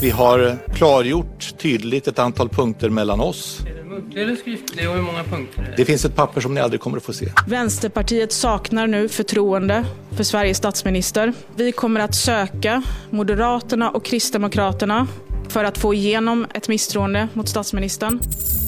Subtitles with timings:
[0.00, 3.60] att vi har klargjort tydligt ett antal punkter mellan oss.
[3.66, 5.74] Är det muntlig eller skriftlig och hur många punkter är det?
[5.76, 7.32] Det finns ett papper som ni aldrig kommer att få se.
[7.46, 9.84] Vänsterpartiet saknar nu förtroende
[10.16, 11.32] för Sveriges statsminister.
[11.56, 15.06] Vi kommer att söka Moderaterna och Kristdemokraterna
[15.48, 18.20] för att få igenom ett misstroende mot statsministern.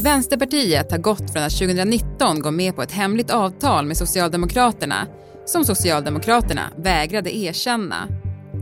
[0.05, 5.07] Vänsterpartiet har gått från att 2019 gå med på ett hemligt avtal med Socialdemokraterna
[5.47, 8.09] som Socialdemokraterna vägrade erkänna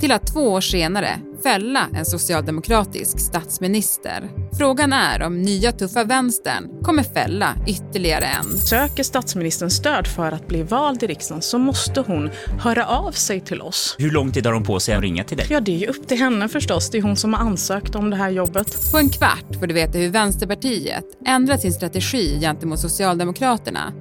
[0.00, 4.30] till att två år senare fälla en socialdemokratisk statsminister.
[4.58, 8.58] Frågan är om nya tuffa vänstern kommer fälla ytterligare en.
[8.58, 13.41] Söker statsministern stöd för att bli vald i riksdagen så måste hon höra av sig
[13.41, 13.96] till oss.
[13.98, 15.46] Hur lång tid har hon på sig att ringa till dig?
[15.50, 16.91] Ja, det är ju upp till henne förstås.
[16.91, 18.92] Det är hon som har ansökt om det här jobbet.
[18.92, 23.92] På en kvart får du veta hur Vänsterpartiet ändrat sin strategi gentemot Socialdemokraterna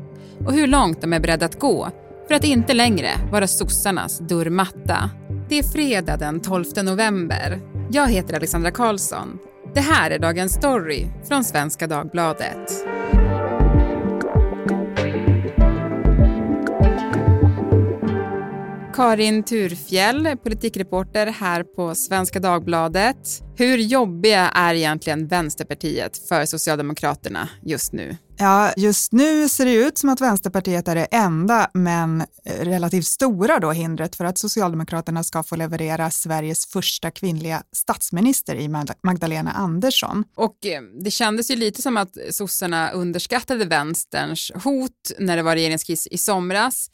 [0.46, 1.90] och hur långt de är beredda att gå
[2.28, 5.10] för att inte längre vara sossarnas dörrmatta.
[5.50, 7.60] Det är fredag den 12 november.
[7.92, 9.40] Jag heter Alexandra Karlsson.
[9.74, 12.72] Det här är Dagens Story från Svenska Dagbladet.
[18.94, 23.44] Karin Turfjell, politikreporter här på Svenska Dagbladet.
[23.58, 28.18] Hur jobbiga är egentligen Vänsterpartiet för Socialdemokraterna just nu?
[28.42, 33.06] Ja, just nu ser det ut som att Vänsterpartiet är det enda, men eh, relativt
[33.06, 38.68] stora då hindret för att Socialdemokraterna ska få leverera Sveriges första kvinnliga statsminister i
[39.04, 40.24] Magdalena Andersson.
[40.36, 45.56] Och eh, det kändes ju lite som att sossarna underskattade vänsterns hot när det var
[45.56, 46.90] regeringskris i somras.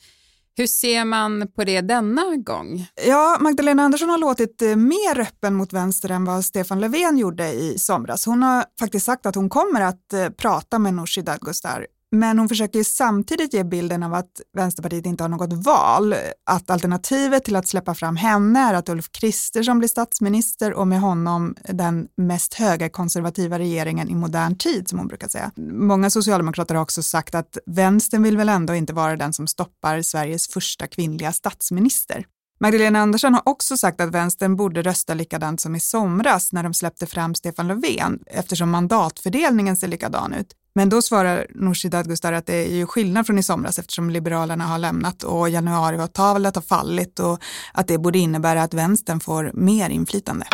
[0.58, 2.88] Hur ser man på det denna gång?
[3.08, 7.52] Ja, Magdalena Andersson har låtit eh, mer öppen mot vänster än vad Stefan Löfven gjorde
[7.54, 8.26] i somras.
[8.26, 12.50] Hon har faktiskt sagt att hon kommer att eh, prata med Nooshi Dadgostar men hon
[12.50, 17.68] försöker samtidigt ge bilden av att Vänsterpartiet inte har något val, att alternativet till att
[17.68, 23.60] släppa fram henne är att Ulf Kristersson blir statsminister och med honom den mest högerkonservativa
[23.60, 25.52] regeringen i modern tid, som hon brukar säga.
[25.72, 30.02] Många socialdemokrater har också sagt att vänstern vill väl ändå inte vara den som stoppar
[30.02, 32.26] Sveriges första kvinnliga statsminister.
[32.60, 36.74] Magdalena Andersson har också sagt att vänstern borde rösta likadant som i somras när de
[36.74, 40.56] släppte fram Stefan Löfven eftersom mandatfördelningen ser likadan ut.
[40.78, 44.64] Men då svarar Nooshi Dadgostar att det är ju skillnad från i somras eftersom Liberalerna
[44.64, 47.40] har lämnat och januariavtalet har fallit och
[47.74, 50.46] att det borde innebära att vänstern får mer inflytande.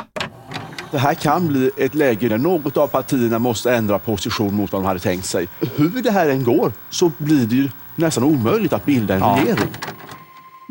[0.92, 4.82] Det här kan bli ett läge där något av partierna måste ändra position mot vad
[4.82, 5.48] de hade tänkt sig.
[5.76, 9.38] Hur det här än går så blir det ju nästan omöjligt att bilda en ja.
[9.42, 9.70] regering.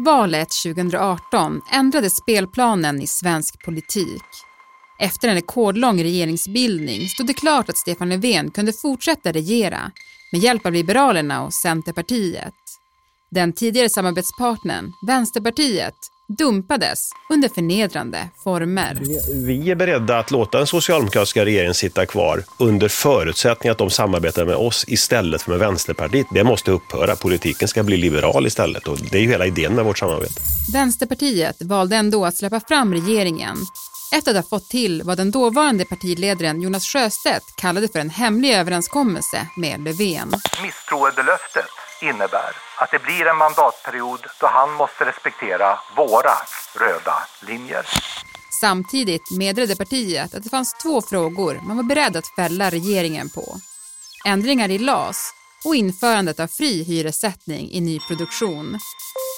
[0.05, 4.50] Valet 2018 ändrade spelplanen i svensk politik.
[5.01, 9.91] Efter en rekordlång regeringsbildning stod det klart att Stefan Löfven kunde fortsätta regera
[10.33, 12.55] med hjälp av Liberalerna och Centerpartiet.
[13.31, 15.95] Den tidigare samarbetspartnern, Vänsterpartiet,
[16.39, 19.01] dumpades under förnedrande former.
[19.47, 24.45] Vi är beredda att låta den socialdemokratiska regeringen sitta kvar under förutsättning att de samarbetar
[24.45, 26.27] med oss istället för med Vänsterpartiet.
[26.35, 27.17] Det måste upphöra.
[27.17, 30.41] Politiken ska bli liberal istället och det är ju hela idén med vårt samarbete.
[30.73, 33.57] Vänsterpartiet valde ändå att släppa fram regeringen
[34.13, 38.55] efter att ha fått till vad den dåvarande partiledaren Jonas Sjöstedt kallade för en hemlig
[38.55, 40.31] överenskommelse med Löfven.
[40.63, 41.71] Misstroendelöftet
[42.03, 46.35] innebär att det blir en mandatperiod då han måste respektera våra
[46.75, 47.87] röda linjer.
[48.61, 53.57] Samtidigt meddelade partiet att det fanns två frågor man var beredd att fälla regeringen på.
[54.25, 55.33] Ändringar i LAS
[55.65, 58.79] och införandet av fri hyressättning i nyproduktion.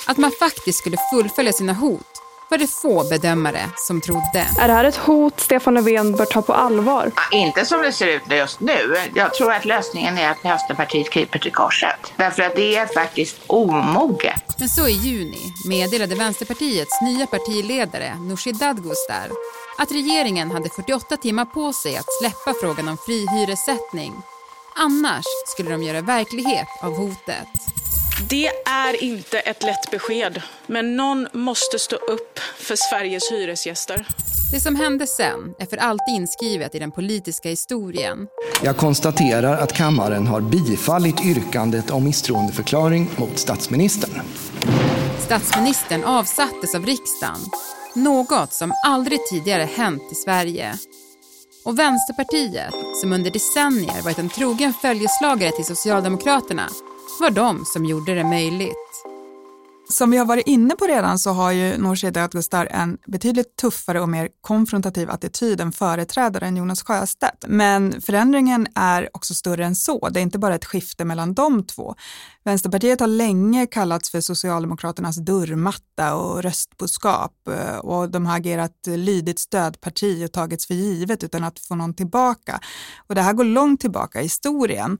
[0.07, 2.23] Att man faktiskt skulle fullfölja sina hot
[2.53, 4.47] var det få bedömare som trodde.
[4.61, 7.13] Är det här ett hot Stefan Löfven bör ta på allvar?
[7.31, 8.97] Inte som det ser ut just nu.
[9.15, 12.13] Jag tror att lösningen är att Vänsterpartiet kryper till korset.
[12.17, 14.59] Därför att det är faktiskt omoget.
[14.59, 19.29] Men så i juni meddelade Vänsterpartiets nya partiledare Nooshi Dadgostar
[19.79, 24.13] att regeringen hade 48 timmar på sig att släppa frågan om fri hyressättning.
[24.75, 27.82] Annars skulle de göra verklighet av hotet.
[28.33, 34.07] Det är inte ett lätt besked, men någon måste stå upp för Sveriges hyresgäster.
[34.53, 38.29] Det som hände sen är för alltid inskrivet i den politiska historien.
[38.63, 44.23] Jag konstaterar att kammaren har bifallit yrkandet om misstroendeförklaring mot statsministern.
[45.19, 47.41] Statsministern avsattes av riksdagen,
[47.95, 50.75] något som aldrig tidigare hänt i Sverige.
[51.65, 56.69] Och Vänsterpartiet, som under decennier varit en trogen följeslagare till Socialdemokraterna,
[57.21, 59.05] var de som gjorde det möjligt.
[59.89, 64.01] Som vi har varit inne på redan så har ju Nooshi Dadgostar en betydligt tuffare
[64.01, 67.45] och mer konfrontativ attityd än företrädaren Jonas Sjöstedt.
[67.49, 70.09] Men förändringen är också större än så.
[70.09, 71.95] Det är inte bara ett skifte mellan de två.
[72.45, 79.39] Vänsterpartiet har länge kallats för Socialdemokraternas dörrmatta och röstboskap eh, och de har agerat lydigt
[79.39, 82.61] stödparti och tagits för givet utan att få någon tillbaka.
[83.09, 84.99] Och det här går långt tillbaka i historien.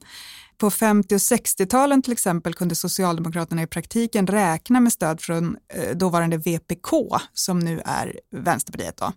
[0.63, 5.97] På 50 och 60-talen till exempel kunde Socialdemokraterna i praktiken räkna med stöd från eh,
[5.97, 6.89] dåvarande VPK
[7.33, 8.97] som nu är Vänsterpartiet.
[8.97, 9.11] Då.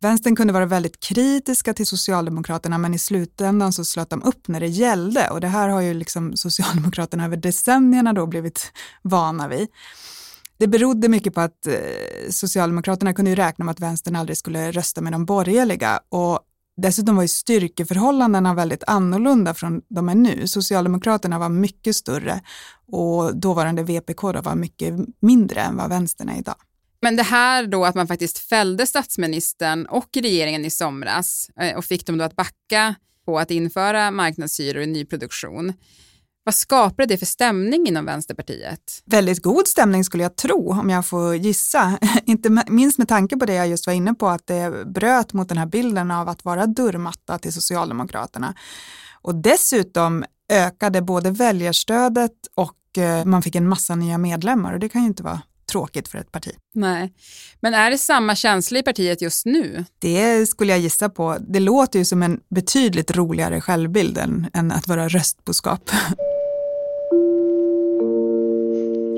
[0.00, 4.60] Vänstern kunde vara väldigt kritiska till Socialdemokraterna men i slutändan så slöt de upp när
[4.60, 8.72] det gällde och det här har ju liksom Socialdemokraterna över decennierna då blivit
[9.02, 9.68] vana vid.
[10.58, 11.74] Det berodde mycket på att eh,
[12.30, 16.40] Socialdemokraterna kunde ju räkna med att vänstern aldrig skulle rösta med de borgerliga och
[16.76, 20.46] Dessutom var ju styrkeförhållandena väldigt annorlunda från de är nu.
[20.46, 22.40] Socialdemokraterna var mycket större
[22.92, 26.56] och dåvarande VPK då var mycket mindre än vad vänstern är idag.
[27.00, 31.84] Men det här då att man faktiskt fällde statsministern och regeringen i somras eh, och
[31.84, 32.94] fick dem då att backa
[33.26, 35.72] på att införa marknadshyror i nyproduktion.
[36.44, 39.02] Vad skapade det för stämning inom Vänsterpartiet?
[39.04, 41.98] Väldigt god stämning skulle jag tro, om jag får gissa.
[42.24, 45.48] Inte minst med tanke på det jag just var inne på, att det bröt mot
[45.48, 48.54] den här bilden av att vara dörrmatta till Socialdemokraterna.
[49.22, 54.88] Och dessutom ökade både väljarstödet och eh, man fick en massa nya medlemmar och det
[54.88, 55.42] kan ju inte vara
[55.72, 56.52] tråkigt för ett parti.
[56.74, 57.12] Nej,
[57.60, 59.84] men är det samma känsla i partiet just nu?
[59.98, 61.36] Det skulle jag gissa på.
[61.40, 65.90] Det låter ju som en betydligt roligare självbild än, än att vara röstboskap.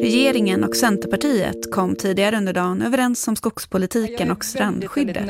[0.03, 5.29] Regeringen och Centerpartiet kom tidigare under dagen överens om skogspolitiken och strandskyddet.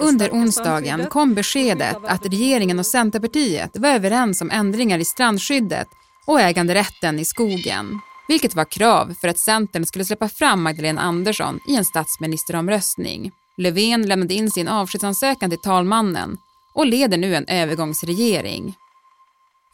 [0.00, 5.86] Under onsdagen kom beskedet att regeringen och Centerpartiet var överens om ändringar i strandskyddet
[6.26, 8.00] och äganderätten i skogen.
[8.28, 13.30] Vilket var krav för att Centern skulle släppa fram Magdalena Andersson i en statsministeromröstning.
[13.56, 16.36] Löfven lämnade in sin avskedsansökan till talmannen
[16.74, 18.74] och leder nu en övergångsregering.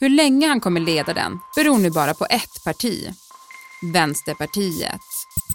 [0.00, 3.08] Hur länge han kommer leda den beror nu bara på ett parti,
[3.80, 5.07] Vänsterpartiet.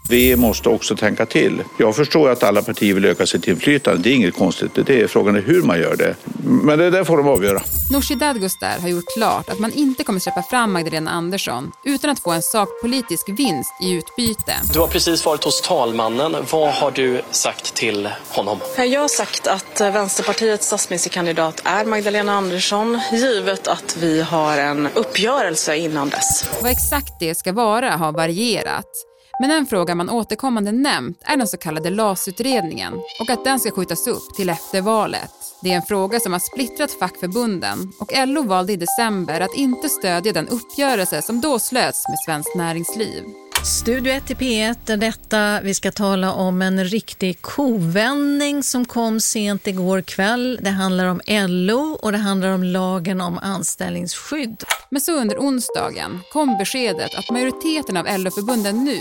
[0.08, 1.62] Vi måste också tänka till.
[1.78, 4.02] Jag förstår att alla partier vill öka sitt inflytande.
[4.02, 4.70] Det är inget konstigt.
[4.86, 6.16] Det är frågan är hur man gör det.
[6.44, 7.62] Men det där får de avgöra.
[7.92, 12.20] Nooshi Dadgostar har gjort klart att man inte kommer släppa fram Magdalena Andersson utan att
[12.20, 14.54] få en sakpolitisk vinst i utbyte.
[14.72, 16.36] Du har precis varit hos talmannen.
[16.50, 18.58] Vad har du sagt till honom?
[18.76, 25.76] Jag har sagt att Vänsterpartiets statsministerkandidat är Magdalena Andersson givet att vi har en uppgörelse
[25.76, 26.50] innan dess.
[26.62, 29.13] Vad exakt det ska vara har varierat.
[29.40, 33.70] Men en fråga man återkommande nämnt är den så kallade LAS-utredningen och att den ska
[33.70, 35.30] skjutas upp till efter valet.
[35.62, 39.88] Det är en fråga som har splittrat fackförbunden och LO valde i december att inte
[39.88, 43.43] stödja den uppgörelse som då slöts med Svenskt Näringsliv.
[43.64, 45.60] Studio 1 i P1 är detta.
[45.60, 50.58] Vi ska tala om en riktig kovändning som kom sent igår kväll.
[50.62, 54.64] Det handlar om LO och det handlar om lagen om anställningsskydd.
[54.90, 59.00] Men så under onsdagen kom beskedet att majoriteten av LO-förbunden nu,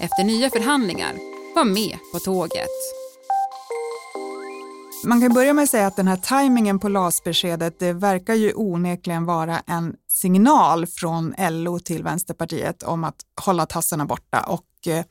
[0.00, 1.12] efter nya förhandlingar,
[1.54, 2.99] var med på tåget.
[5.04, 8.52] Man kan börja med att säga att den här tajmingen på LAS-beskedet, det verkar ju
[8.54, 15.04] onekligen vara en signal från LO till Vänsterpartiet om att hålla tassarna borta och eh,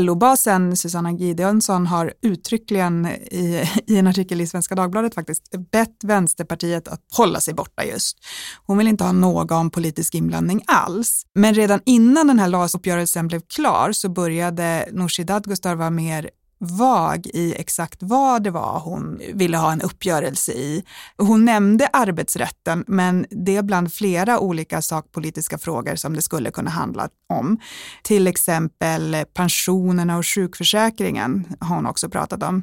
[0.00, 6.88] LO-basen Susanna Gideonsson har uttryckligen i, i, en artikel i Svenska Dagbladet faktiskt bett Vänsterpartiet
[6.88, 8.18] att hålla sig borta just.
[8.66, 11.22] Hon vill inte ha någon politisk inblandning alls.
[11.34, 17.26] Men redan innan den här LAS-uppgörelsen blev klar så började Nooshi Dadgostar vara mer vag
[17.26, 20.84] i exakt vad det var hon ville ha en uppgörelse i.
[21.16, 26.70] Hon nämnde arbetsrätten, men det är bland flera olika sakpolitiska frågor som det skulle kunna
[26.70, 27.58] handla om.
[28.02, 32.62] Till exempel pensionerna och sjukförsäkringen har hon också pratat om.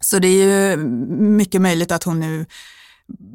[0.00, 0.76] Så det är ju
[1.16, 2.46] mycket möjligt att hon nu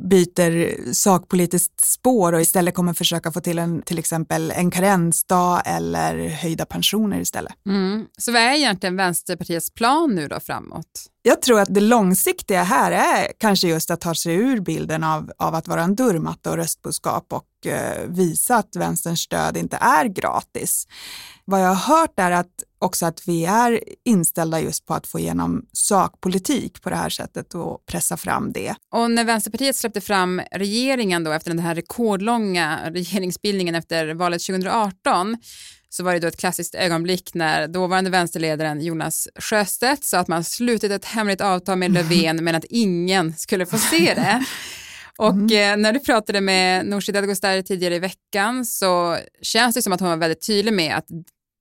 [0.09, 6.27] byter sakpolitiskt spår och istället kommer försöka få till en, till exempel en karensdag eller
[6.27, 7.53] höjda pensioner istället.
[7.65, 8.05] Mm.
[8.17, 11.09] Så vad är egentligen Vänsterpartiets plan nu då framåt?
[11.29, 15.31] Jag tror att det långsiktiga här är kanske just att ta sig ur bilden av,
[15.37, 20.05] av att vara en dörrmatta och röstboskap och eh, visa att vänsterns stöd inte är
[20.05, 20.87] gratis.
[21.45, 25.19] Vad jag har hört är att också att vi är inställda just på att få
[25.19, 28.75] igenom sakpolitik på det här sättet och pressa fram det.
[28.93, 35.37] Och när Vänsterpartiet släppte fram regeringen då efter den här rekordlånga regeringsbildningen efter valet 2018
[35.89, 40.43] så var det då ett klassiskt ögonblick när dåvarande vänsterledaren Jonas Sjöstedt sa att man
[40.43, 44.45] slutit ett hemligt avtal med Löfven men att ingen skulle få se det.
[45.17, 45.73] Och mm.
[45.73, 49.99] eh, när du pratade med Nooshi Dadgostar tidigare i veckan så känns det som att
[49.99, 51.05] hon var väldigt tydlig med att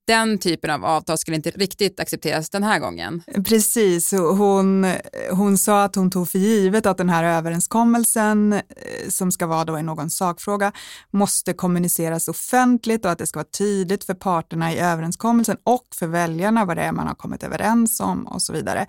[0.09, 3.23] den typen av avtal skulle inte riktigt accepteras den här gången.
[3.45, 4.87] Precis, hon,
[5.31, 8.61] hon sa att hon tog för givet att den här överenskommelsen eh,
[9.09, 10.71] som ska vara då i någon sakfråga
[11.11, 16.07] måste kommuniceras offentligt och att det ska vara tydligt för parterna i överenskommelsen och för
[16.07, 18.85] väljarna vad det är man har kommit överens om och så vidare.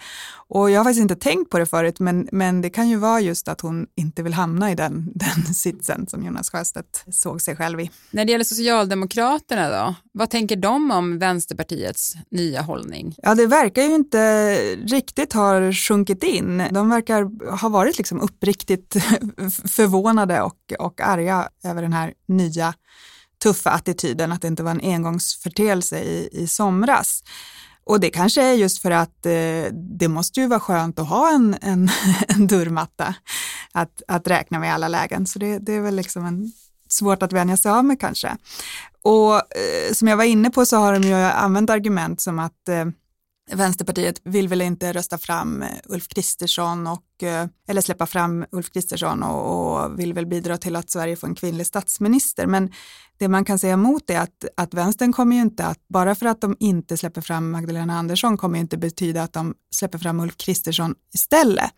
[0.49, 3.21] Och jag har faktiskt inte tänkt på det förut, men, men det kan ju vara
[3.21, 7.57] just att hon inte vill hamna i den, den sitsen som Jonas Sjöstedt såg sig
[7.57, 7.91] själv i.
[8.11, 13.15] När det gäller Socialdemokraterna då, vad tänker de om Vänsterpartiets nya hållning?
[13.23, 16.63] Ja, det verkar ju inte riktigt ha sjunkit in.
[16.71, 18.93] De verkar ha varit liksom uppriktigt
[19.65, 22.75] förvånade och, och arga över den här nya
[23.43, 27.23] tuffa attityden, att det inte var en engångsförteelse i, i somras.
[27.85, 31.35] Och det kanske är just för att eh, det måste ju vara skönt att ha
[31.35, 31.91] en, en,
[32.29, 33.15] en dörrmatta
[33.73, 35.27] att, att räkna med i alla lägen.
[35.27, 36.53] Så det, det är väl liksom en,
[36.93, 38.37] svårt att vänja sig av med kanske.
[39.03, 42.69] Och eh, som jag var inne på så har de ju använt argument som att
[42.69, 42.85] eh,
[43.53, 48.71] Vänsterpartiet vill väl inte rösta fram eh, Ulf Kristersson och, eh, eller släppa fram Ulf
[48.73, 52.47] Kristersson och, och, vill väl bidra till att Sverige får en kvinnlig statsminister.
[52.47, 52.73] Men
[53.19, 56.27] det man kan säga emot är att, att vänstern kommer ju inte att, bara för
[56.27, 60.21] att de inte släpper fram Magdalena Andersson kommer ju inte betyda att de släpper fram
[60.21, 61.71] Ulf Kristersson istället.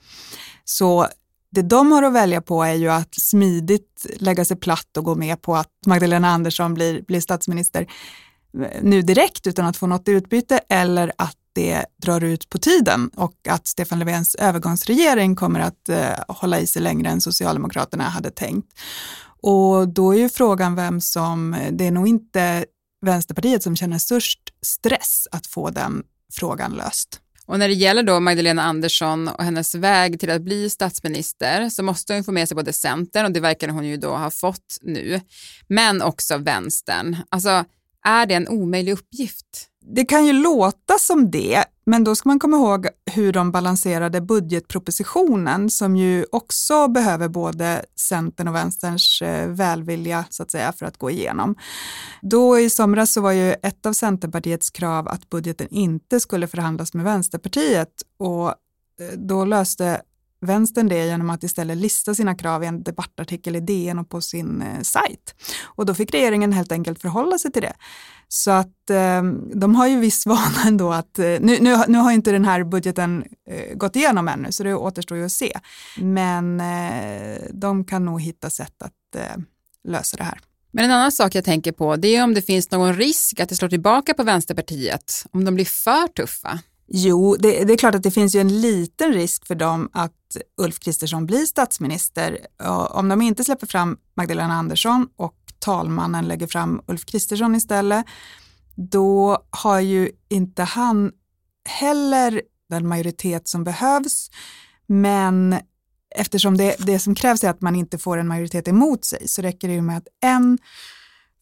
[0.64, 1.06] Så
[1.52, 5.14] det de har att välja på är ju att smidigt lägga sig platt och gå
[5.14, 7.86] med på att Magdalena Andersson blir, blir statsminister
[8.82, 13.34] nu direkt utan att få något utbyte eller att det drar ut på tiden och
[13.48, 18.72] att Stefan Löfvens övergångsregering kommer att eh, hålla i sig längre än Socialdemokraterna hade tänkt.
[19.42, 22.64] Och då är ju frågan vem som, det är nog inte
[23.06, 27.21] Vänsterpartiet som känner störst stress att få den frågan löst.
[27.46, 31.82] Och när det gäller då Magdalena Andersson och hennes väg till att bli statsminister så
[31.82, 34.78] måste hon få med sig både Centern och det verkar hon ju då ha fått
[34.82, 35.20] nu,
[35.68, 37.16] men också Vänstern.
[37.28, 37.64] Alltså,
[38.04, 39.68] är det en omöjlig uppgift?
[39.84, 44.20] Det kan ju låta som det, men då ska man komma ihåg hur de balanserade
[44.20, 50.86] budgetpropositionen som ju också behöver både Centern och Vänsterns eh, välvilja så att säga för
[50.86, 51.56] att gå igenom.
[52.22, 56.94] Då i somras så var ju ett av Centerpartiets krav att budgeten inte skulle förhandlas
[56.94, 58.54] med Vänsterpartiet och eh,
[59.16, 60.02] då löste
[60.42, 64.20] vänstern det genom att istället lista sina krav i en debattartikel i DN och på
[64.20, 65.34] sin eh, sajt.
[65.64, 67.74] Och då fick regeringen helt enkelt förhålla sig till det.
[68.28, 69.22] Så att eh,
[69.54, 72.64] de har ju viss vana ändå att, eh, nu, nu, nu har inte den här
[72.64, 75.58] budgeten eh, gått igenom ännu så det återstår ju att se.
[75.96, 79.42] Men eh, de kan nog hitta sätt att eh,
[79.88, 80.40] lösa det här.
[80.74, 83.48] Men en annan sak jag tänker på det är om det finns någon risk att
[83.48, 86.58] det slår tillbaka på Vänsterpartiet om de blir för tuffa.
[86.94, 90.36] Jo, det, det, är klart att det finns ju en liten risk för dem att
[90.60, 92.38] Ulf Kristersson blir statsminister.
[92.90, 98.04] Om de inte släpper fram Magdalena Andersson och talmannen lägger fram Ulf Kristersson istället,
[98.74, 101.12] då har ju inte han
[101.68, 104.30] heller den majoritet som behövs.
[104.86, 105.56] Men
[106.14, 109.42] eftersom det, det som krävs är att man inte får en majoritet emot sig så
[109.42, 110.58] räcker det ju med att en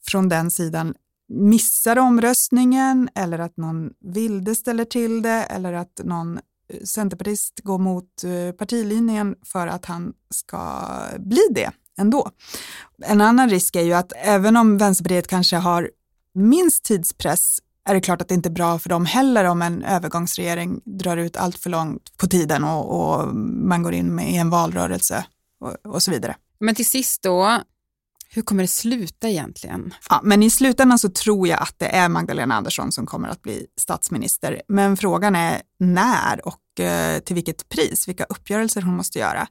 [0.09, 0.95] från den sidan
[1.30, 7.78] missar omröstningen eller att någon vilde ställer till det eller att någon eh, centerpartist går
[7.78, 10.82] mot eh, partilinjen för att han ska
[11.18, 12.30] bli det ändå.
[13.02, 15.90] En annan risk är ju att även om Vänsterpartiet kanske har
[16.34, 19.84] minst tidspress är det klart att det inte är bra för dem heller om en
[19.84, 24.37] övergångsregering drar ut allt för långt på tiden och, och man går in med i
[24.37, 25.25] en valrörelse
[25.60, 26.37] och, och så vidare.
[26.60, 27.60] Men till sist då,
[28.32, 29.94] hur kommer det sluta egentligen?
[30.10, 33.42] Ja, men i slutändan så tror jag att det är Magdalena Andersson som kommer att
[33.42, 34.62] bli statsminister.
[34.68, 39.46] Men frågan är när och eh, till vilket pris, vilka uppgörelser hon måste göra.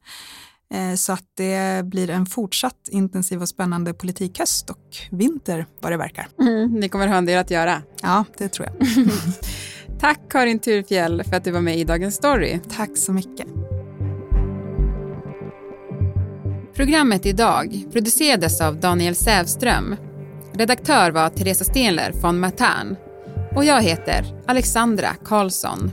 [0.74, 5.98] Eh, så att det blir en fortsatt intensiv och spännande politikhöst och vinter vad det
[5.98, 6.27] verkar.
[6.39, 7.81] Mm, ni kommer ha en del att göra.
[8.01, 8.88] Ja, det tror jag.
[10.00, 12.59] Tack Karin Turfjell för att du var med i Dagens Story.
[12.69, 13.48] Tack så mycket.
[16.79, 19.95] Programmet idag producerades av Daniel Sävström.
[20.53, 22.95] Redaktör var Teresa Stenler från Matern.
[23.55, 25.91] Och jag heter Alexandra Karlsson.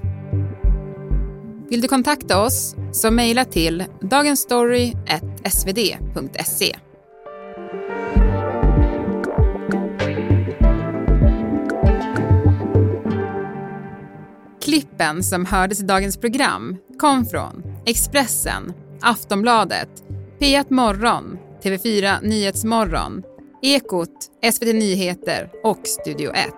[1.70, 6.76] Vill du kontakta oss så mejla till dagensstory.svd.se.
[14.64, 20.05] Klippen som hördes i dagens program kom från Expressen, Aftonbladet,
[20.40, 23.22] P1 Morgon, TV4 Nyhetsmorgon,
[23.62, 24.10] Ekot,
[24.52, 26.52] SVT Nyheter och Studio 1.